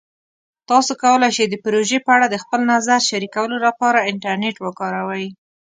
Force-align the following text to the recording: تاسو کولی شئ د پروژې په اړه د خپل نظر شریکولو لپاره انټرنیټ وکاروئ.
تاسو 0.69 0.91
کولی 1.03 1.29
شئ 1.35 1.45
د 1.49 1.55
پروژې 1.63 1.97
په 2.05 2.11
اړه 2.15 2.25
د 2.29 2.35
خپل 2.43 2.61
نظر 2.73 2.99
شریکولو 3.09 3.57
لپاره 3.65 4.05
انټرنیټ 4.09 4.55
وکاروئ. 4.61 5.25